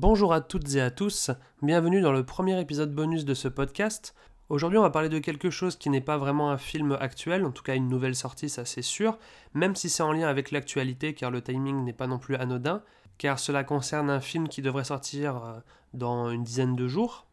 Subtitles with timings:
[0.00, 4.14] Bonjour à toutes et à tous, bienvenue dans le premier épisode bonus de ce podcast.
[4.48, 7.50] Aujourd'hui on va parler de quelque chose qui n'est pas vraiment un film actuel, en
[7.50, 9.18] tout cas une nouvelle sortie ça c'est sûr,
[9.52, 12.82] même si c'est en lien avec l'actualité car le timing n'est pas non plus anodin,
[13.18, 15.60] car cela concerne un film qui devrait sortir euh,
[15.92, 17.26] dans une dizaine de jours.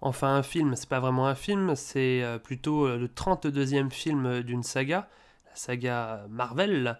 [0.00, 4.42] Enfin un film, c'est pas vraiment un film, c'est euh, plutôt euh, le 32e film
[4.42, 5.08] d'une saga,
[5.48, 6.98] la saga Marvel,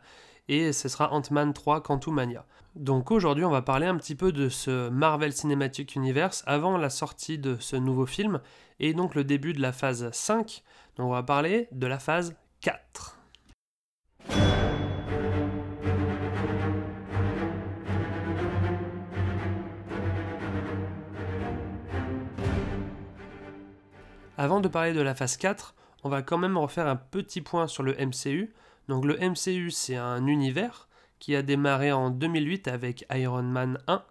[0.48, 2.44] et ce sera Ant-Man 3 Quantumania.
[2.74, 6.90] Donc aujourd'hui, on va parler un petit peu de ce Marvel Cinematic Universe avant la
[6.90, 8.40] sortie de ce nouveau film
[8.80, 10.62] et donc le début de la phase 5.
[10.96, 13.18] Donc on va parler de la phase 4.
[24.40, 25.74] Avant de parler de la phase 4,
[26.04, 28.54] on va quand même refaire un petit point sur le MCU.
[28.88, 34.02] Donc le MCU, c'est un univers qui a démarré en 2008 avec Iron Man 1.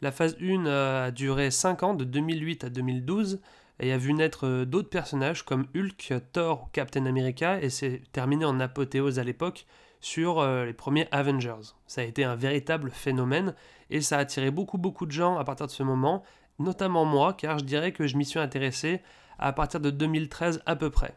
[0.00, 3.40] La phase 1 a duré 5 ans, de 2008 à 2012,
[3.80, 8.02] et a vu naître euh, d'autres personnages comme Hulk, Thor ou Captain America, et s'est
[8.12, 9.66] terminé en apothéose à l'époque
[10.00, 11.74] sur euh, les premiers Avengers.
[11.86, 13.54] Ça a été un véritable phénomène,
[13.90, 16.22] et ça a attiré beaucoup beaucoup de gens à partir de ce moment,
[16.58, 19.00] notamment moi, car je dirais que je m'y suis intéressé
[19.38, 21.16] à partir de 2013 à peu près.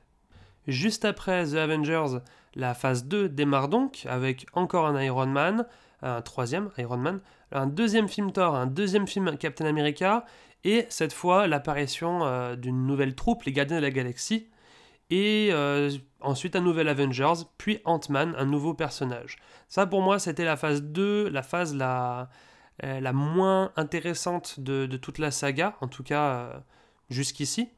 [0.68, 2.20] Juste après The Avengers,
[2.58, 5.66] la phase 2 démarre donc avec encore un Iron Man,
[6.02, 10.26] un troisième Iron Man, un deuxième film Thor, un deuxième film Captain America,
[10.64, 14.50] et cette fois l'apparition euh, d'une nouvelle troupe, les Gardiens de la Galaxie,
[15.10, 19.38] et euh, ensuite un nouvel Avengers, puis Ant-Man, un nouveau personnage.
[19.68, 22.30] Ça pour moi c'était la phase 2, la phase la,
[22.84, 26.64] euh, la moins intéressante de, de, toute la saga, en tout cas
[27.10, 27.70] jusqu'ici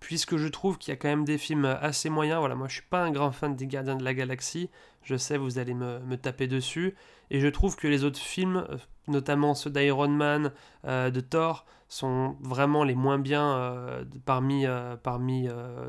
[0.00, 2.38] puisque je trouve qu'il y a quand même des films assez moyens.
[2.38, 4.70] Voilà, moi je suis pas un grand fan des Gardiens de la Galaxie,
[5.02, 6.94] je sais, vous allez me, taper dessus,
[7.30, 8.76] et je trouve que les autres films, euh,
[9.08, 10.52] notamment ceux d'Iron Man,
[10.86, 14.66] euh, de Thor, sont vraiment les moins bien euh, parmi,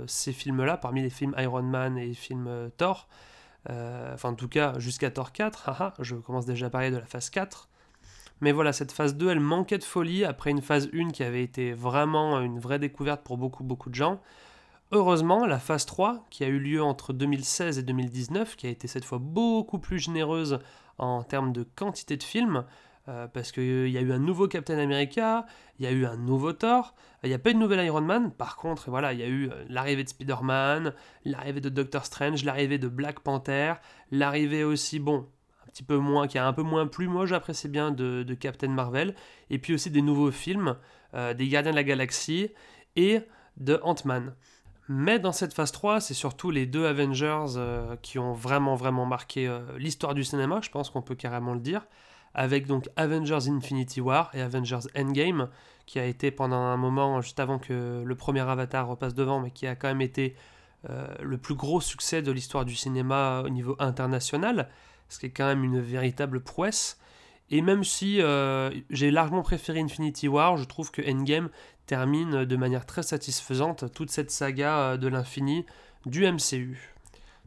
[0.05, 3.07] ces films-là, parmi les films Iron Man et les films Thor.
[3.67, 7.05] enfin, en tout cas, jusqu'à Thor 4, haha, je commence déjà à parler de la
[7.05, 7.69] phase 4.
[8.41, 11.43] Mais voilà, cette phase 2, elle manquait de folie après une phase 1 qui avait
[11.43, 14.21] été vraiment une vraie découverte pour beaucoup, beaucoup de gens.
[14.91, 18.87] Heureusement, la phase 3, qui a eu lieu entre 2016 et 2019, qui a été
[18.87, 20.59] cette fois beaucoup plus généreuse
[20.97, 22.63] en termes de quantité de films,
[23.09, 25.45] euh, parce qu'il y a eu un nouveau Captain America,
[25.79, 26.93] il y a eu un nouveau Thor,
[27.23, 29.27] il n'y a pas eu de nouvel Iron Man, par contre, voilà, il y a
[29.27, 30.93] eu euh, l'arrivée de Spider-Man,
[31.25, 33.73] l'arrivée de Doctor Strange, l'arrivée de Black Panther,
[34.11, 35.27] l'arrivée aussi, bon,
[35.83, 39.15] peu moins, qui a un peu moins plu, moi j'apprécie bien de, Captain Marvel,
[39.49, 40.75] et puis aussi des nouveaux films,
[41.13, 42.49] euh, des Gardiens de la Galaxie
[42.95, 43.21] et
[43.57, 44.33] de Ant-Man.
[44.89, 49.05] Mais dans cette phase 3, c'est surtout les deux Avengers euh, qui ont vraiment vraiment
[49.05, 51.85] marqué euh, l'histoire du cinéma, je pense qu'on peut carrément le dire,
[52.33, 55.49] avec donc Avengers Infinity War et Avengers Endgame,
[55.85, 59.51] qui a été pendant un moment, juste avant que le premier Avatar repasse devant, mais
[59.51, 60.35] qui a quand même été
[61.21, 64.69] le plus gros succès de l'histoire du cinéma au niveau international
[65.09, 66.99] ce qui est quand même une véritable prouesse.
[67.49, 71.49] Et même si euh, j'ai largement préféré Infinity War, je trouve que Endgame
[71.85, 75.65] termine de manière très satisfaisante toute cette saga euh, de l'infini
[76.05, 76.93] du MCU.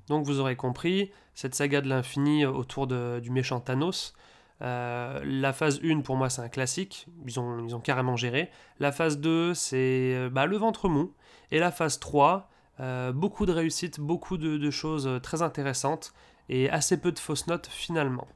[0.08, 4.14] Donc vous aurez compris, cette saga de l'infini autour du méchant Thanos,
[4.62, 8.50] euh, la phase 1 pour moi c'est un classique, ils ont, ils carrément géré.
[8.78, 11.12] La phase 2 c'est bah, le ventre mou.
[11.52, 12.48] Et la phase 3,
[13.12, 16.12] beaucoup de réussite, beaucoup de choses très intéressantes
[16.50, 18.28] et assez peu de fausses notes finalement.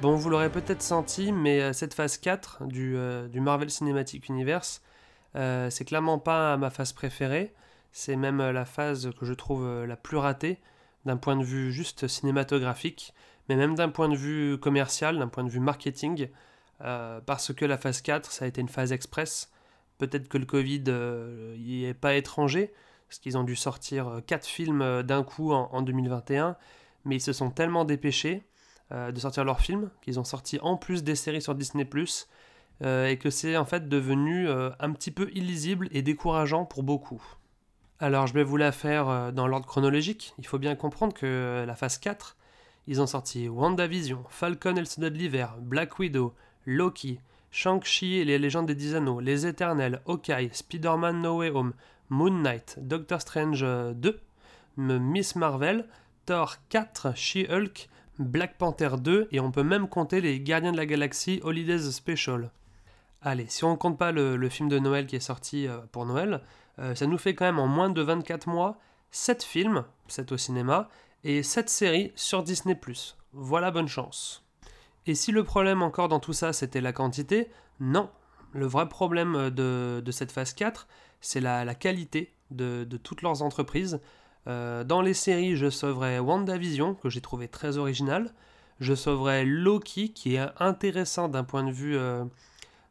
[0.00, 4.80] Bon, vous l'aurez peut-être senti, mais euh, cette phase 4 euh, du, Marvel Cinematic Universe,
[5.34, 7.52] euh, c'est clairement pas ma phase préférée.
[7.92, 10.58] C'est même euh, la phase que je trouve euh, la plus ratée
[11.04, 13.14] d'un point de vue juste cinématographique,
[13.48, 16.28] mais même d'un point de vue commercial, d'un point de vue marketing,
[16.82, 19.50] euh, parce que la phase 4, ça a été une phase express.
[19.96, 20.84] Peut-être que le Covid
[21.58, 22.72] n'y est pas étranger,
[23.08, 26.56] parce qu'ils ont dû sortir 4 films d'un coup en, 2021,
[27.04, 28.44] mais ils se sont tellement dépêchés
[28.90, 31.84] de sortir leurs films qu'ils ont sorti en plus des séries sur Disney⁇
[33.10, 37.22] et que c'est en fait devenu un petit peu illisible et décourageant pour beaucoup.
[38.00, 40.32] Alors je vais vous la faire euh, dans l'ordre chronologique.
[40.38, 42.36] Il faut bien comprendre que euh, la phase 4,
[42.86, 46.32] ils ont sorti WandaVision, Falcon et le Soldat de l'Hiver, Black Widow,
[46.64, 47.18] Loki,
[47.50, 51.72] Shang-Chi et les légendes des Dix Anneaux, Les Éternels, Hawkeye, Spider-Man No Way Home,
[52.08, 54.20] Moon Knight, Doctor Strange 2,
[54.78, 55.84] euh, Miss Marvel,
[56.24, 57.88] Thor 4, She-Hulk,
[58.20, 62.52] Black Panther 2 et on peut même compter les Gardiens de la Galaxie Holidays Special.
[63.22, 66.40] Allez, si on ne compte pas le, film de Noël qui est sorti pour Noël,
[66.78, 68.78] euh, ça nous fait quand même en moins de 24 mois
[69.10, 70.88] 7 films, 7 au cinéma,
[71.24, 72.74] et 7 séries sur Disney⁇
[73.32, 74.44] Voilà bonne chance.
[75.06, 77.48] Et si le problème encore dans tout ça c'était la quantité,
[77.80, 78.10] non.
[78.52, 80.86] Le vrai problème euh, de, cette phase 4,
[81.20, 84.00] c'est la, qualité de, toutes leurs entreprises.
[84.46, 88.32] dans les séries, je sauverai WandaVision, que j'ai trouvé très original.
[88.80, 91.98] Je sauverai Loki, qui est intéressant d'un point de vue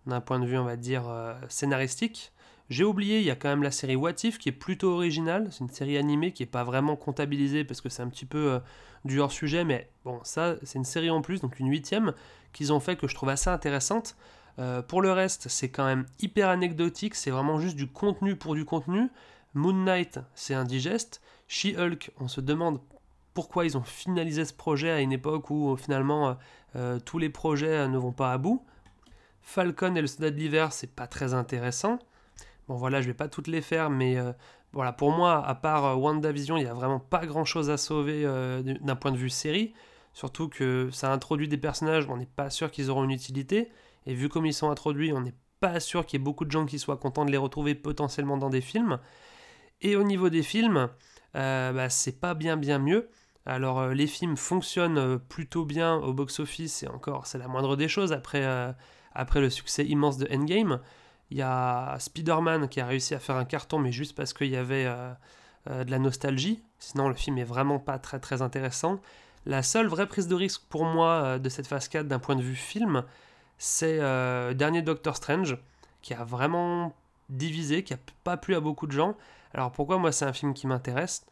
[0.08, 2.32] d'un point de vue, on va dire, euh, scénaristique.
[2.70, 5.48] J'ai oublié, il y a quand même la série What If qui est plutôt originale.
[5.52, 8.52] C'est une série animée qui n'est pas vraiment comptabilisée parce que c'est un petit peu
[8.54, 8.60] euh,
[9.06, 12.14] du hors-sujet, mais bon, ça, c'est une série en plus, donc une huitième,
[12.52, 14.18] qu'ils ont fait que je trouve assez intéressante.
[14.60, 18.54] Euh, pour le reste, c'est quand même hyper anecdotique, c'est vraiment juste du contenu pour
[18.54, 19.10] du contenu.
[19.54, 21.22] Moon Knight, c'est indigeste.
[21.48, 22.82] She-Hulk, on se demande
[23.34, 26.38] pourquoi ils ont finalisé ce projet à une époque où finalement
[27.06, 28.64] tous les projets ne vont pas à bout.
[29.42, 32.00] Falcon et le soldat de l'hiver, c'est pas très intéressant.
[32.68, 34.34] Bon voilà, je vais pas toutes les faire, mais euh,
[34.74, 37.78] voilà, pour moi, à part euh, WandaVision, il n'y a vraiment pas grand chose à
[37.78, 39.74] sauver euh, d'un point de vue série.
[40.14, 43.72] Surtout que ça introduit des personnages, on n'est pas sûr qu'ils auront une utilité.
[44.06, 46.52] Et vu comme ils sont introduits, on n'est pas sûr qu'il y ait beaucoup de
[46.52, 49.00] gens qui soient contents de les retrouver potentiellement dans des films.
[49.82, 50.90] Et au niveau des films,
[51.34, 53.10] bah, c'est pas bien bien mieux.
[53.46, 58.12] Alors les films fonctionnent plutôt bien au box-office, et encore, c'est la moindre des choses
[58.12, 58.76] après
[59.36, 60.80] le succès immense de Endgame.
[61.30, 64.48] Il y a Spider-Man qui a réussi à faire un carton, mais juste parce qu'il
[64.48, 65.12] y avait euh,
[65.70, 66.64] euh, de la nostalgie.
[66.80, 69.00] Sinon, le film est vraiment pas très très intéressant.
[69.46, 72.36] La seule vraie prise de risque pour moi euh, de cette phase 4 d'un point
[72.36, 73.04] de vue film,
[73.58, 73.98] c'est
[74.54, 75.58] Dernier Doctor Strange,
[76.04, 76.96] qui a vraiment
[77.30, 79.18] divisé, qui a pas plu à beaucoup de gens.
[79.54, 81.26] Alors pourquoi moi c'est un film qui m'intéresse?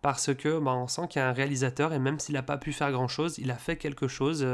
[0.00, 2.56] Parce que bah, on sent qu'il y a un réalisateur et même s'il n'a pas
[2.56, 4.46] pu faire grand chose, il a fait quelque chose.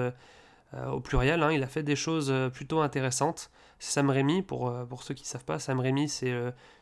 [0.93, 1.43] Au pluriel.
[1.43, 3.51] Hein, il a fait des choses euh, plutôt intéressantes.
[3.79, 6.33] Sam Raimi, pour, euh, pour ceux qui ne savent pas, Sam Raimi, c'est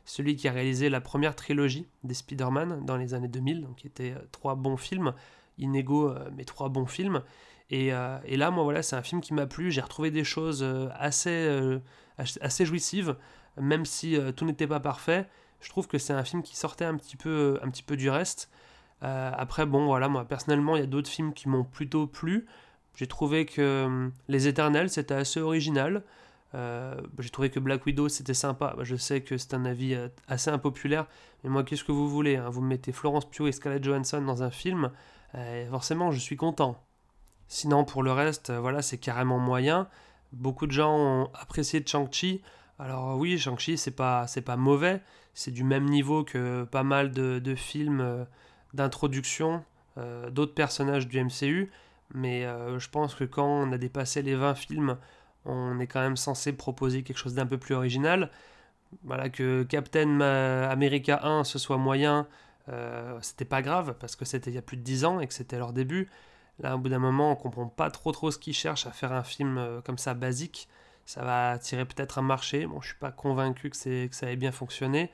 [0.04, 3.87] celui qui a réalisé la première trilogie des Spider-Man dans les années 2000, donc qui
[3.87, 5.14] étaient trois bons films,
[5.58, 7.22] inégaux, mais trois bons films.
[7.70, 7.88] Et,
[8.25, 9.70] et, là, moi, voilà, c'est un film qui m'a plu.
[9.70, 10.62] J'ai retrouvé des choses
[10.98, 11.81] assez,
[12.19, 13.16] assez jouissives,
[13.56, 15.26] même si tout n'était pas parfait.
[15.60, 18.10] Je trouve que c'est un film qui sortait un petit peu, un petit peu du
[18.10, 18.50] reste.
[19.00, 22.46] après, bon, voilà, moi, personnellement, il y a d'autres films qui m'ont plutôt plu.
[23.00, 26.02] J'ai trouvé que hum, Les Éternels, c'était assez original.
[26.55, 28.76] Euh, j'ai trouvé que Black Widow, c'était sympa.
[28.82, 31.06] Je sais que c'est un avis euh, assez impopulaire,
[31.43, 32.50] mais moi, qu'est-ce que vous voulez hein?
[32.50, 34.91] Vous me mettez Florence Pugh et Scarlett Johansson dans un film,
[35.35, 36.76] euh, forcément, je suis content.
[37.49, 39.88] Sinon, pour le reste, voilà, c'est carrément moyen.
[40.35, 42.43] Beaucoup de gens ont apprécié Shang-Chi.
[42.79, 45.00] Alors oui, Shang-Chi, c'est pas, pas mauvais.
[45.32, 48.26] C'est du même niveau que pas mal de films
[48.75, 49.64] d'introduction
[50.31, 51.70] d'autres personnages du MCU.
[52.15, 54.97] Mais euh, je pense que quand on a dépassé les 20 films,
[55.45, 58.31] on est quand même censé proposer quelque chose d'un peu plus original.
[59.05, 62.27] Voilà, que Captain America 1 ce soit moyen,
[62.69, 65.27] euh, c'était pas grave parce que c'était il y a plus de 10 ans et
[65.27, 66.09] que c'était leur début.
[66.59, 69.12] Là, au bout d'un moment, on comprend pas trop trop ce qu'ils cherchent à faire
[69.12, 70.69] un film euh, comme ça basique.
[71.07, 72.67] Ça va attirer peut-être un marché.
[72.67, 75.11] Bon, je suis pas convaincu que, que ça ait bien fonctionné.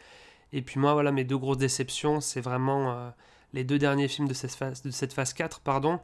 [0.52, 3.12] Et puis moi, voilà, mes deux grosses déceptions, c'est vraiment
[3.52, 6.00] les deux derniers films de cette phase, de cette phase 4, pardon.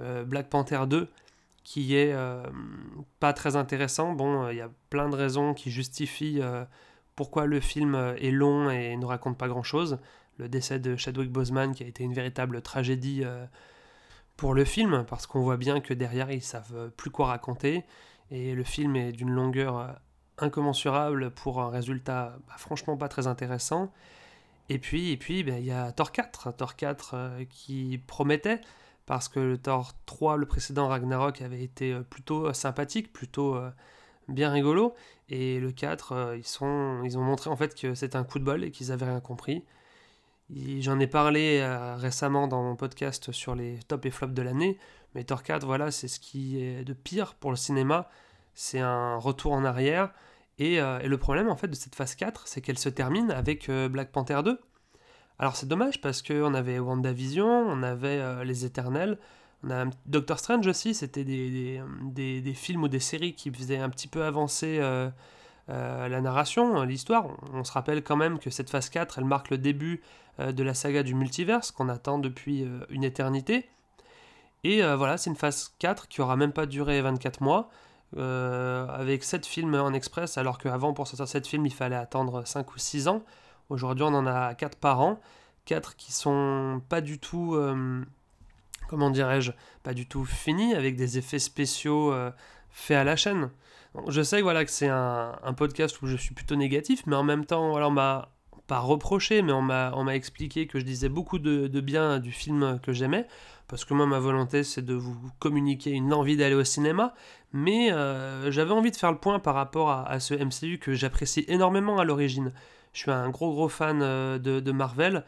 [0.00, 1.08] Euh, Black Panther 2
[1.62, 2.42] qui est euh,
[3.20, 4.12] pas très intéressant.
[4.12, 6.62] Bon, il y a plein de raisons qui justifient euh,
[7.16, 9.98] pourquoi le film est long et ne raconte pas grand-chose.
[10.36, 13.24] Le décès de Chadwick Boseman qui a été une véritable tragédie
[14.36, 17.84] pour le film, parce qu'on voit bien que derrière ils savent plus quoi raconter,
[18.32, 19.96] et le film est d'une longueur
[20.38, 23.90] incommensurable pour un résultat bah, franchement pas très intéressant.
[24.68, 28.60] Et puis, et puis, ben, il y a Thor 4, Thor 4 qui promettait,
[29.06, 33.54] parce que le Thor 3, le précédent Ragnarok, avait été euh, plutôt euh, sympathique, plutôt
[33.56, 33.70] euh,
[34.28, 34.94] bien rigolo.
[35.28, 38.70] Et le 4, ils, ont montré en fait que c'était un coup de bol et
[38.70, 39.64] qu'ils avaient rien compris.
[40.50, 41.64] J'en ai parlé
[41.96, 44.78] récemment dans mon podcast sur les top et flops de l'année,
[45.14, 48.10] mais Thor 4, voilà, c'est ce qui est de pire pour le cinéma.
[48.52, 50.12] C'est un retour en arrière.
[50.58, 53.70] Et, et, le problème en fait de cette phase 4, c'est qu'elle se termine avec
[53.70, 54.60] Black Panther 2.
[55.38, 59.18] Alors c'est dommage parce qu'on avait WandaVision, on avait euh, Les Éternels,
[59.64, 61.80] on a Doctor Strange aussi, c'était des,
[62.12, 65.10] des, films ou des séries qui faisaient un petit peu avancer euh,
[65.70, 67.26] euh, la narration, l'histoire.
[67.52, 70.02] On, se rappelle quand même que cette phase 4, elle marque le début
[70.38, 73.68] de la saga du multiverse qu'on attend depuis une éternité.
[74.64, 77.70] Et voilà, c'est une phase 4 qui aura même pas duré 24 mois.
[78.18, 82.74] avec 7 films en express, alors qu'avant, pour sortir 7 films, il fallait attendre 5
[82.74, 83.22] ou 6 ans.
[83.70, 85.20] Aujourd'hui, on en a 4 par an.
[85.64, 88.04] 4 qui sont pas du tout euh,
[88.88, 89.52] comment dirais-je,
[89.82, 92.30] pas du tout fini, avec des effets spéciaux euh,
[92.70, 93.50] faits à la chaîne.
[94.08, 97.44] je sais voilà, que c'est un, podcast où je suis plutôt négatif, mais en même
[97.44, 98.30] temps, voilà, on m'a
[98.66, 102.92] pas reproché, mais on m'a expliqué que je disais beaucoup de, bien du film que
[102.92, 103.26] j'aimais,
[103.68, 107.14] parce que moi, ma volonté, c'est de vous communiquer une envie d'aller au cinéma,
[107.52, 111.44] mais euh, j'avais envie de faire le point par rapport à, ce MCU que j'apprécie
[111.48, 112.52] énormément à l'origine.
[112.94, 115.24] Je suis un gros gros fan euh, de Marvel,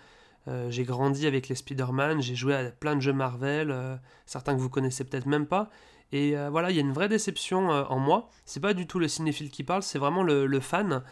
[0.49, 4.54] euh, j'ai grandi avec les Spider-Man, j'ai joué à plein de jeux Marvel, euh, certains
[4.54, 5.68] que vous connaissez peut-être même pas.
[6.12, 8.30] Et voilà, il y a une vraie déception en moi.
[8.44, 11.02] C'est pas du tout le cinéphile qui parle, c'est vraiment le, fan.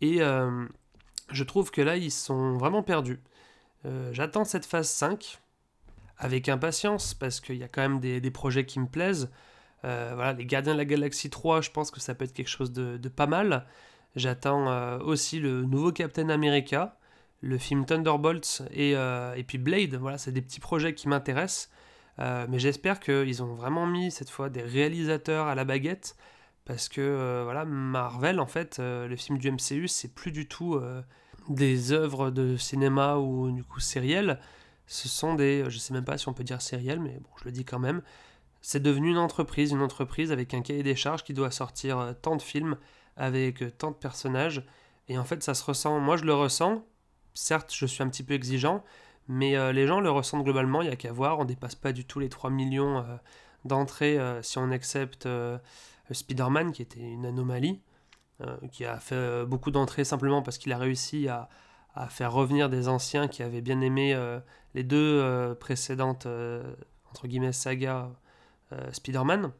[0.00, 3.20] Et je trouve que là, ils sont vraiment perdus.
[4.12, 5.40] J'attends cette phase 5
[6.18, 9.32] avec impatience parce qu'il y a quand même des, projets qui me plaisent.
[9.82, 12.72] voilà, les Gardiens de la Galaxie 3, je pense que ça peut être quelque chose
[12.72, 13.66] de pas mal.
[14.16, 16.98] J'attends aussi le nouveau Captain America
[17.40, 19.94] le film Thunderbolts et, euh, et puis Blade.
[19.94, 21.70] Voilà, c'est des petits projets qui m'intéressent.
[22.18, 26.16] Euh, mais j'espère qu'ils ont vraiment mis cette fois des réalisateurs à la baguette.
[26.64, 30.80] Parce que euh, voilà, Marvel, en fait, le film du MCU, c'est plus du tout
[31.48, 34.40] des œuvres de cinéma ou du coup sérielles.
[34.88, 35.64] Ce sont des.
[35.68, 37.78] Je sais même pas si on peut dire sérielles, mais bon, je le dis quand
[37.78, 38.02] même.
[38.62, 42.34] C'est devenu une entreprise, une entreprise avec un cahier des charges qui doit sortir tant
[42.34, 42.76] de films
[43.16, 44.64] avec tant de personnages.
[45.08, 46.00] Et en fait, ça se ressent.
[46.00, 46.84] Moi, je le ressens
[47.36, 48.82] certes, je suis un petit peu exigeant,
[49.28, 51.92] mais euh, les gens le ressentent globalement, il n'y a qu'à voir, on dépasse pas
[51.92, 53.16] du tout les 3 millions euh,
[53.64, 55.28] d'entrées euh, si on accepte
[56.10, 57.80] Spider-Man, qui était une anomalie,
[58.70, 61.48] qui a fait beaucoup d'entrées simplement parce qu'il a réussi à,
[62.10, 64.14] faire revenir des anciens qui avaient bien aimé
[64.74, 66.28] les deux précédentes,
[67.10, 68.10] entre guillemets, sagas
[68.92, 69.52] Spider-Man.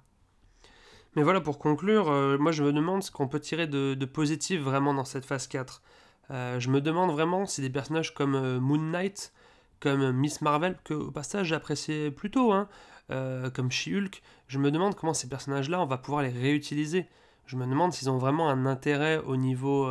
[1.17, 2.07] Mais voilà, pour conclure,
[2.39, 5.83] moi je me demande ce qu'on peut tirer de, positif vraiment dans cette phase 4.
[6.31, 9.33] Euh, je me demande vraiment si des personnages comme euh, Moon Knight,
[9.81, 12.69] comme Miss Marvel, que au passage j'appréciais plutôt, hein,
[13.11, 17.07] euh, comme She-Hulk, je me demande comment ces personnages-là, on va pouvoir les réutiliser.
[17.47, 19.89] Je me demande s'ils ont vraiment un intérêt au niveau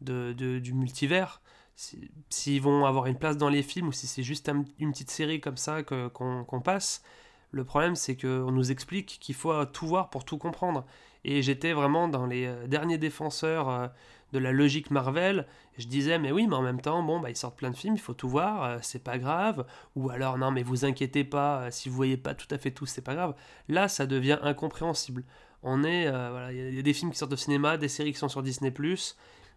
[0.00, 1.40] de, du multivers,
[1.74, 5.40] s'ils vont avoir une place dans les films ou si c'est juste une petite série
[5.40, 7.02] comme ça qu'on passe.
[7.50, 10.84] Le problème, c'est qu'on nous explique qu'il faut tout voir pour tout comprendre.
[11.24, 13.90] Et j'étais vraiment dans les derniers défenseurs
[14.32, 15.46] de la logique Marvel.
[15.78, 17.94] Je disais, mais oui, mais en même temps, bon, bah, ils sortent plein de films,
[17.94, 19.64] il faut tout voir, euh, c'est pas grave.
[19.96, 22.70] Ou alors, non, mais vous inquiétez pas, euh, si vous voyez pas tout à fait
[22.70, 23.34] tout, c'est pas grave.
[23.68, 25.24] Là, ça devient incompréhensible.
[25.62, 28.12] On est, euh, voilà, il y a des films qui sortent au cinéma, des séries
[28.12, 28.72] qui sont sur Disney+.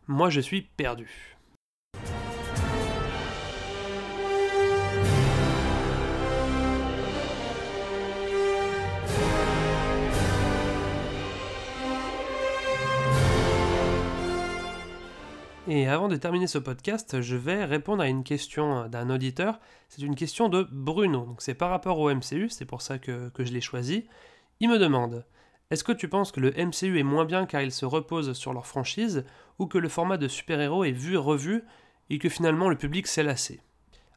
[0.08, 1.38] Moi, je suis perdu.
[15.74, 19.58] Et avant de terminer ce podcast, je vais répondre à une question d'un auditeur.
[19.88, 21.24] C'est une question de Bruno.
[21.24, 24.06] Donc c'est par rapport au MCU, c'est pour ça que, je l'ai choisi.
[24.60, 25.26] Il me demande
[25.70, 28.52] Est-ce que tu penses que le MCU est moins bien car il se repose sur
[28.52, 29.24] leur franchise
[29.60, 31.64] ou que le format de super-héros est vu et revu
[32.10, 33.62] et que finalement le public s'est lassé?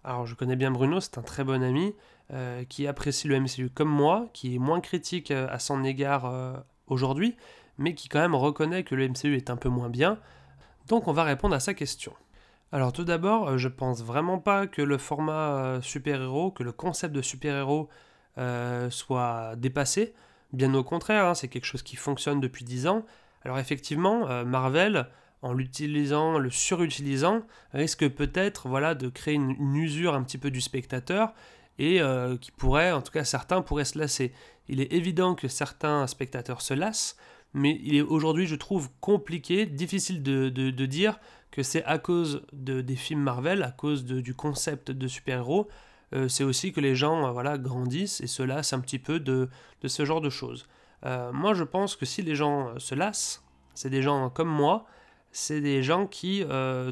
[0.02, 1.94] Alors je connais bien Bruno, c'est un très bon ami
[2.32, 6.25] euh, qui apprécie le MCU comme moi, qui est moins critique euh, à son égard
[6.25, 6.54] euh,
[6.88, 7.37] aujourd'hui,
[7.78, 10.18] mais qui quand même reconnaît que le MCU est un peu moins bien.
[10.86, 12.12] Donc on va répondre à sa question.
[12.74, 16.72] Alors tout d'abord, euh, je pense vraiment pas que le format euh, super-héros, que le
[16.72, 17.88] concept de super-héros
[18.38, 20.12] euh, soit dépassé.
[20.52, 23.04] Bien au contraire, hein, c'est quelque chose qui fonctionne depuis 10 ans.
[23.44, 25.06] Alors effectivement, Marvel,
[25.42, 27.42] en l'utilisant, le surutilisant,
[27.74, 31.34] risque peut-être voilà, de créer une, usure un petit peu du spectateur
[31.78, 32.00] et
[32.40, 34.32] qui pourrait, en tout cas certains pourraient se lasser.
[34.68, 37.18] Il est évident que certains spectateurs se lassent,
[37.54, 41.18] mais il est aujourd'hui, je trouve, compliqué, difficile de, dire
[41.50, 45.68] que c'est à cause de, des films Marvel, à cause du concept de super-héros,
[46.14, 49.20] euh, c'est aussi que les gens euh, voilà, grandissent et se lassent un petit peu
[49.20, 49.49] de,
[49.84, 50.66] ce genre de choses.
[51.04, 53.42] Euh, moi, je pense que si les gens se lassent,
[53.75, 54.87] c'est des gens comme moi,
[55.32, 56.44] c'est des gens qui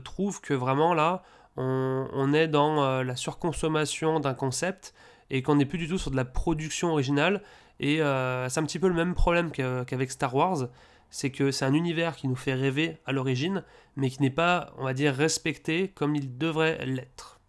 [0.04, 1.22] trouvent que vraiment là,
[1.56, 4.94] on est dans la surconsommation d'un concept
[5.30, 7.40] et qu'on n'est plus du tout sur de la production originale
[7.80, 10.68] et euh, c'est un petit peu le même problème qu'avec Star Wars,
[11.10, 13.64] c'est que c'est un univers qui nous fait rêver à l'origine,
[13.96, 17.40] mais qui n'est pas, on va dire, respecté comme il devrait l'être.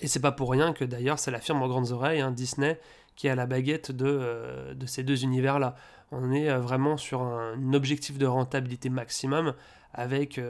[0.00, 2.80] Et c'est pas pour rien que d'ailleurs c'est la firme aux grandes oreilles, hein, Disney,
[3.14, 5.76] qui a la baguette de, euh, de ces deux univers-là.
[6.10, 9.54] On est euh, vraiment sur un, objectif de rentabilité maximum
[9.92, 10.40] avec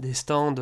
[0.00, 0.54] des stands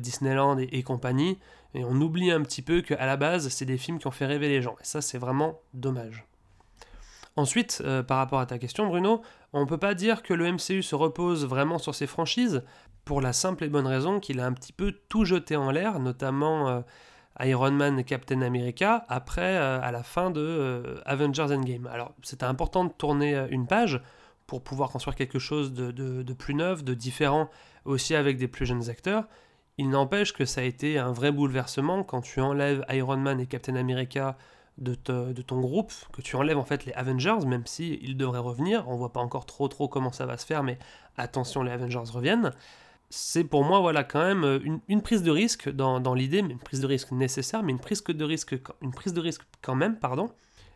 [0.00, 1.38] Disneyland et, et, compagnie,
[1.74, 4.24] et on oublie un petit peu qu'à la base c'est des films qui ont fait
[4.24, 4.76] rêver les gens.
[4.80, 6.24] Et ça c'est vraiment dommage.
[7.36, 9.22] Ensuite, euh, par rapport à ta question, Bruno,
[9.52, 12.62] on ne peut pas dire que le MCU se repose vraiment sur ses franchises,
[13.04, 15.98] pour la simple et bonne raison qu'il a un petit peu tout jeté en l'air,
[15.98, 16.80] notamment euh,
[17.40, 21.88] Iron Man et Captain America après, à la fin de Avengers Endgame.
[21.88, 24.00] Alors, c'était important de tourner une page
[24.46, 27.48] pour pouvoir construire quelque chose de, plus neuf, de différent,
[27.86, 29.24] aussi avec des plus jeunes acteurs.
[29.78, 33.46] Il n'empêche que ça a été un vrai bouleversement quand tu enlèves Iron Man et
[33.46, 34.36] Captain America
[34.78, 38.88] de, ton groupe, que tu enlèves en fait les Avengers, même si ils devraient revenir.
[38.88, 40.78] On voit pas encore trop trop comment ça va se faire, mais
[41.16, 42.52] attention, les Avengers reviennent.
[43.10, 46.58] C'est pour moi voilà quand même une, prise de risque dans, dans l'idée, mais une
[46.58, 49.98] prise de risque nécessaire, mais une prise de risque, une prise de risque quand même,
[49.98, 50.30] pardon.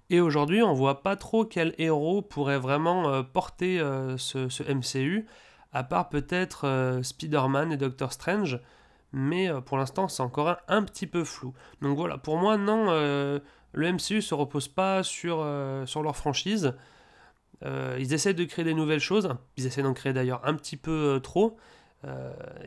[0.09, 5.26] Et aujourd'hui, on voit pas trop quel héros pourrait vraiment euh, porter euh, ce, MCU,
[5.73, 8.61] à part peut-être euh, Spider-Man et Doctor Strange,
[9.12, 11.55] mais pour l'instant, c'est encore un, petit peu flou.
[11.81, 12.87] Donc voilà, pour moi, non,
[13.76, 15.47] le MCU se repose pas sur,
[15.87, 16.75] sur leur franchise.
[17.62, 21.21] ils essaient de créer des nouvelles choses, ils essaient d'en créer d'ailleurs un petit peu
[21.23, 21.56] trop.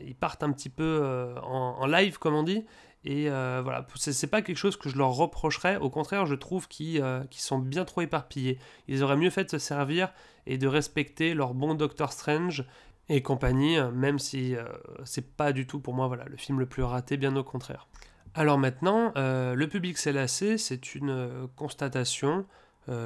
[0.02, 2.64] ils partent un petit peu en, live, comme on dit,
[3.04, 5.76] et euh, voilà, c'est pas quelque chose que je leur reprocherais.
[5.76, 8.58] Au contraire, je trouve qu'ils sont bien trop éparpillés.
[8.88, 10.12] Ils auraient mieux fait de se servir
[10.46, 12.64] et de respecter leur bon Doctor Strange
[13.08, 14.64] et compagnie, même si euh,
[15.04, 17.88] c'est pas du tout pour moi voilà, le film le plus raté, bien au contraire.
[18.34, 22.46] Alors maintenant, euh, le public s'est lassé, c'est une constatation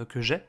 [0.09, 0.41] que j'ai.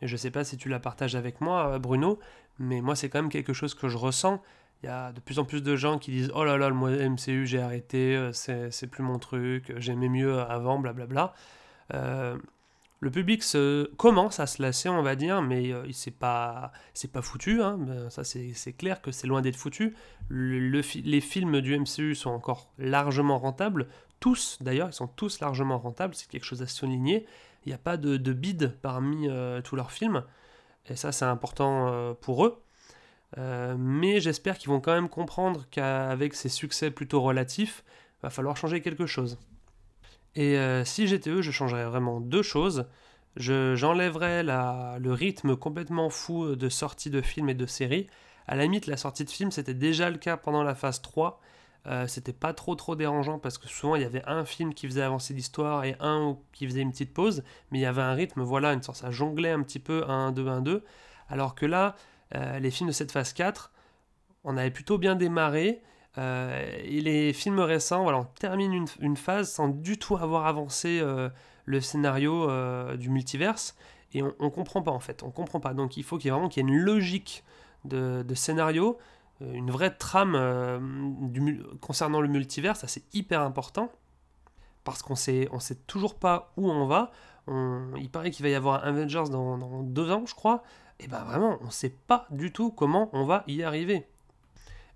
[0.00, 2.18] Et je sais pas si tu la partages avec moi, Bruno,
[2.58, 4.42] mais moi c'est quand même quelque chose que je ressens
[4.82, 7.08] il y a de plus en plus de gens qui disent Oh là là, le
[7.08, 11.34] MCU, j'ai arrêté, euh, c'est plus mon truc, j'aimais mieux avant, blablabla.
[11.94, 12.36] Euh,
[13.00, 16.72] le public se, commence à se lasser, on va dire, mais euh, c'est pas,
[17.20, 17.62] foutu.
[17.62, 17.78] Hein,
[18.10, 19.94] ça, c'est clair que c'est loin d'être foutu.
[20.28, 23.88] Le, les films du MCU sont encore largement rentables.
[24.22, 26.14] Tous, d'ailleurs, ils sont tous largement rentables.
[26.14, 27.26] C'est quelque chose à souligner.
[27.66, 29.28] Il n'y a pas de, bide parmi
[29.64, 30.24] tous leurs films.
[30.86, 32.62] Et ça, c'est important pour eux.
[33.38, 37.84] Euh, mais j'espère qu'ils vont quand même comprendre qu'avec ces succès plutôt relatifs,
[38.22, 39.38] va falloir changer quelque chose.
[40.34, 42.86] Et euh, si j'étais eux, je changerais vraiment deux choses.
[43.36, 48.08] J'enlèverais le rythme complètement fou de sortie de films et de séries.
[48.46, 51.40] À la limite, la sortie de films, c'était déjà le cas pendant la phase 3.
[51.86, 54.86] Euh, c'était pas trop trop dérangeant parce que souvent il y avait un film qui
[54.86, 58.14] faisait avancer l'histoire et un qui faisait une petite pause, mais il y avait un
[58.14, 60.84] rythme, voilà, une sorte, ça jonglait un petit peu 1, 2, 1, 2.
[61.28, 61.96] Alors que là,
[62.34, 63.72] euh, les films de cette phase 4,
[64.44, 65.82] on avait plutôt bien démarré.
[66.18, 71.02] Euh, et les films récents, voilà, on termine une, phase sans du tout avoir avancé
[71.64, 72.48] le scénario
[72.96, 73.74] du multiverse.
[74.14, 75.72] Et on, comprend pas en fait, on comprend pas.
[75.74, 77.44] Donc il faut qu'il y ait vraiment qu'il y ait une logique
[77.84, 78.98] de, scénario,
[79.40, 80.36] une vraie trame
[81.80, 83.90] concernant le multiverse, ça c'est hyper important.
[84.84, 87.12] Parce qu'on sait, sait toujours pas où on va.
[87.48, 90.62] il paraît qu'il va y avoir un Avengers dans, deux ans, je crois
[91.02, 94.06] et ben vraiment, on ne sait pas du tout comment on va y arriver.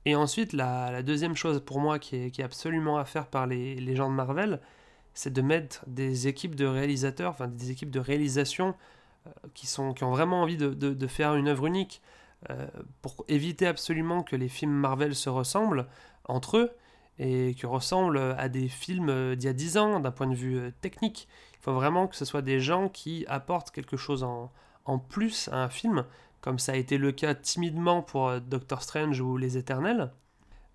[0.05, 4.09] Et ensuite, la, deuxième chose pour moi qui est, absolument à faire par les, gens
[4.09, 4.61] de Marvel,
[5.15, 8.77] c'est de mettre des équipes de réalisateurs, enfin des équipes de réalisation
[9.27, 12.01] euh, qui, sont, qui ont vraiment envie de, faire une œuvre unique,
[12.51, 12.67] euh,
[13.03, 15.87] pour éviter absolument que les films Marvel se ressemblent
[16.25, 16.71] entre eux
[17.19, 20.59] et qui ressemblent à des films d'il y a 10 ans d'un point de vue
[20.59, 21.29] euh, technique.
[21.55, 24.51] Il faut vraiment que ce soit des gens qui apportent quelque chose en,
[24.99, 26.05] plus à un film,
[26.41, 30.13] comme ça a été le cas timidement pour euh, Doctor Strange ou Les Éternels.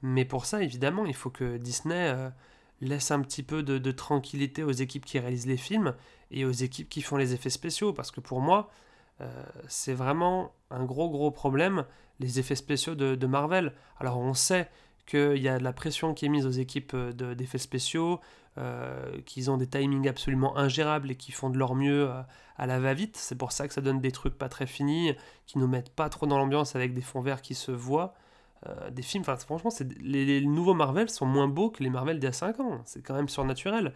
[0.01, 2.29] Mais pour ça, évidemment, il faut que Disney euh,
[2.81, 5.93] laisse un petit peu de, tranquillité aux équipes qui réalisent les films
[6.31, 8.71] et aux équipes qui font les effets spéciaux, parce que pour moi, euh,
[9.67, 11.85] c'est vraiment un gros gros problème,
[12.19, 13.73] les effets spéciaux de Marvel.
[13.99, 14.69] Alors on sait
[15.05, 18.19] qu'il y a de la pression qui est mise aux équipes d'effets spéciaux,
[18.57, 22.21] euh, qu'ils ont des timings absolument ingérables et qui font de leur mieux euh,
[22.57, 23.17] à la va-vite.
[23.17, 25.13] C'est pour ça que ça donne des trucs pas très finis,
[25.47, 28.13] qui nous mettent pas trop dans l'ambiance avec des fonds verts qui se voient.
[28.67, 32.25] Euh, des films, franchement, les, les, nouveaux Marvel sont moins beaux que les Marvel d'il
[32.25, 32.81] y a 5 ans.
[32.85, 33.93] C'est quand même surnaturel.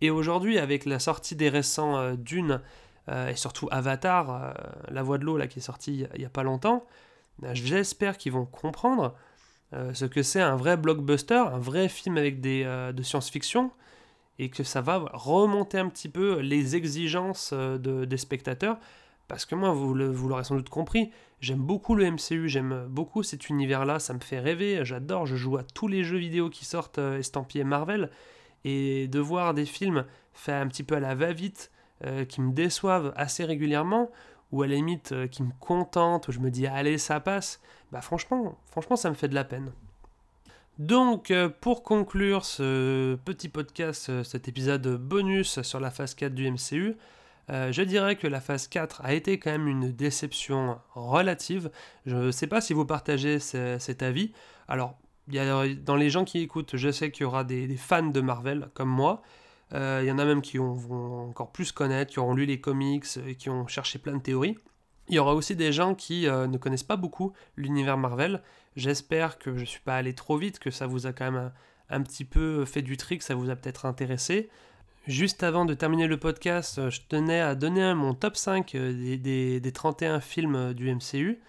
[0.00, 2.62] Et aujourd'hui, avec la sortie des récents Dune
[3.08, 4.54] et surtout Avatar,
[4.88, 6.84] La Voix de l'eau, là, qui est sortie il n'y a pas longtemps,
[7.52, 9.14] j'espère qu'ils vont comprendre
[9.72, 13.72] ce que c'est un vrai blockbuster, un vrai film avec des, de science-fiction,
[14.40, 18.78] et que ça va remonter un petit peu les exigences euh, de, des spectateurs.
[19.28, 21.10] Parce que moi, vous, l'aurez sans doute compris,
[21.40, 25.56] j'aime beaucoup le MCU, j'aime beaucoup cet univers-là, ça me fait rêver, j'adore, je joue
[25.58, 28.10] à tous les jeux vidéo qui sortent euh, estampillés Marvel,
[28.64, 31.70] et de voir des films faits un petit peu à la va-vite,
[32.04, 34.10] euh, qui me déçoivent assez régulièrement,
[34.52, 37.60] ou à la limite qui me contentent, où je me dis allez ça passe,
[37.92, 39.72] bah franchement, franchement ça me fait de la peine.
[40.80, 46.34] Donc, euh, pour conclure ce petit podcast, euh, cet épisode bonus sur la phase 4
[46.34, 46.96] du MCU,
[47.50, 51.70] euh, je dirais que la phase 4 a été quand même une déception relative.
[52.06, 54.32] Je ne sais pas si vous partagez cet avis.
[54.68, 54.96] Alors,
[55.28, 58.88] dans les gens qui écoutent, je sais qu'il y aura des, fans de Marvel comme
[58.88, 59.20] moi.
[59.72, 63.06] Il y en a même qui vont encore plus connaître, qui auront lu les comics
[63.26, 64.58] et qui ont cherché plein de théories.
[65.08, 68.42] Il y aura aussi des gens qui ne connaissent pas beaucoup l'univers Marvel.
[68.74, 71.52] J'espère que je ne suis pas allé trop vite, que ça vous a quand même
[71.88, 74.48] un, petit peu fait du trick, ça vous a peut-être intéressé.
[75.06, 79.72] Juste avant de terminer le podcast, je tenais à donner mon top 5 des, des
[79.72, 81.40] 31 films du MCU.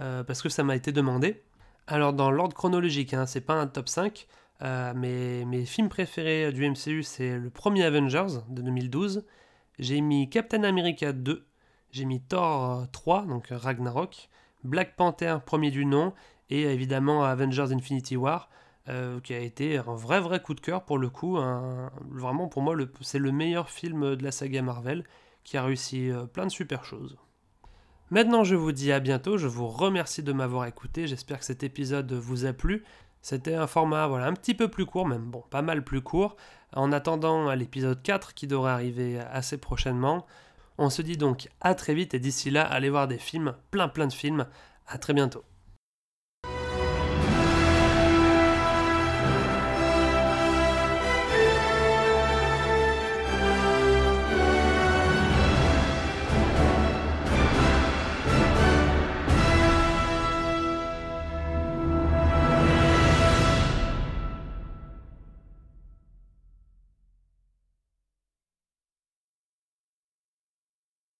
[0.00, 1.42] Euh, parce que ça m'a été demandé.
[1.86, 4.26] Alors dans l'ordre chronologique, hein, c'est pas un top 5,
[4.62, 9.24] euh, mes films préférés du MCU c'est le premier Avengers de 2012,
[9.78, 11.46] j'ai mis Captain America 2,
[11.90, 14.28] j'ai mis Thor 3, donc Ragnarok,
[14.64, 16.12] Black Panther premier du nom,
[16.50, 18.50] et évidemment Avengers Infinity War,
[18.88, 21.38] euh, qui a été un vrai vrai coup de cœur pour le coup,
[22.10, 25.04] vraiment pour moi c'est le meilleur film de la saga Marvel,
[25.44, 27.16] qui a réussi plein de super choses.
[28.10, 29.36] Maintenant, je vous dis à bientôt.
[29.36, 31.06] Je vous remercie de m'avoir écouté.
[31.06, 32.84] J'espère que cet épisode vous a plu.
[33.22, 36.36] C'était un format un petit peu plus court, même pas mal plus court.
[36.74, 40.26] En attendant l'épisode 4 qui devrait arriver assez prochainement.
[40.76, 43.88] On se dit donc à très vite et d'ici là, allez voir des films, plein
[43.88, 44.46] plein de films.
[44.86, 45.44] À très bientôt.